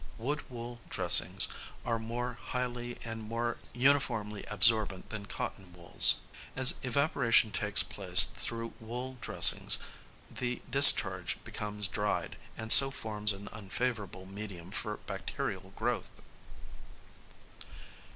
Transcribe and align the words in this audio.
Wood 0.17 0.41
wool 0.49 0.81
dressings 0.89 1.47
are 1.85 1.99
more 1.99 2.39
highly 2.41 2.97
and 3.03 3.21
more 3.21 3.59
uniformly 3.71 4.43
absorbent 4.47 5.11
than 5.11 5.27
cotton 5.27 5.73
wools. 5.73 6.21
As 6.55 6.73
evaporation 6.81 7.51
takes 7.51 7.83
place 7.83 8.25
through 8.25 8.73
wool 8.79 9.19
dressings, 9.21 9.77
the 10.27 10.59
discharge 10.67 11.37
becomes 11.43 11.87
dried, 11.87 12.35
and 12.57 12.71
so 12.71 12.89
forms 12.89 13.31
an 13.31 13.47
unfavourable 13.51 14.25
medium 14.25 14.71
for 14.71 14.97
bacterial 14.97 15.69
growth. 15.75 16.09